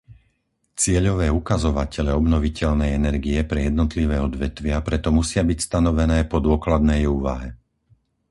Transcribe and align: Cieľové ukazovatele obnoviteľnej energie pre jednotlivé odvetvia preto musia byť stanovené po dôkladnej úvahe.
Cieľové 0.81 1.27
ukazovatele 1.41 2.09
obnoviteľnej 2.19 2.91
energie 2.99 3.37
pre 3.51 3.59
jednotlivé 3.69 4.15
odvetvia 4.27 4.77
preto 4.87 5.09
musia 5.19 5.41
byť 5.49 5.59
stanovené 5.67 6.19
po 6.31 6.37
dôkladnej 6.47 7.01
úvahe. 7.17 7.49